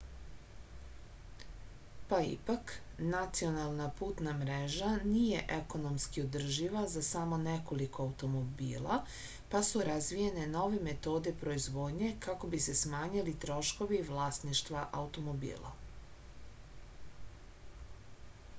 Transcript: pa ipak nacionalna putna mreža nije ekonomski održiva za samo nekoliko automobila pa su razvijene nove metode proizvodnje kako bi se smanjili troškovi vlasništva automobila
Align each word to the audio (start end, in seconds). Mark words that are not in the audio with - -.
pa 2.11 2.19
ipak 2.27 2.71
nacionalna 3.09 3.89
putna 3.99 4.31
mreža 4.37 4.93
nije 5.09 5.43
ekonomski 5.57 6.23
održiva 6.27 6.81
za 6.93 7.03
samo 7.09 7.37
nekoliko 7.43 8.01
automobila 8.05 8.97
pa 9.51 9.61
su 9.69 9.81
razvijene 9.89 10.47
nove 10.55 10.79
metode 10.89 11.33
proizvodnje 11.43 12.11
kako 12.27 12.49
bi 12.55 12.61
se 12.69 12.75
smanjili 12.85 13.35
troškovi 13.45 14.01
vlasništva 14.09 14.89
automobila 15.03 15.75